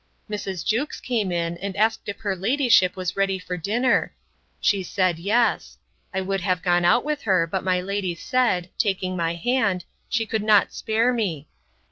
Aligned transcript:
Mrs. 0.27 0.65
Jewkes 0.65 0.99
came 0.99 1.31
in, 1.31 1.57
and 1.59 1.77
asked 1.77 2.09
if 2.09 2.21
her 2.21 2.35
ladyship 2.35 2.95
was 2.95 3.15
ready 3.15 3.37
for 3.37 3.55
dinner? 3.55 4.15
She 4.59 4.81
said, 4.81 5.19
Yes. 5.19 5.77
I 6.11 6.21
would 6.21 6.41
have 6.41 6.63
gone 6.63 6.85
out 6.85 7.05
with 7.05 7.21
her 7.21 7.45
but 7.45 7.63
my 7.63 7.81
lady 7.81 8.15
said, 8.15 8.71
taking 8.79 9.15
my 9.15 9.35
hand, 9.35 9.85
she 10.09 10.25
could 10.25 10.41
not 10.41 10.73
spare 10.73 11.13
me. 11.13 11.47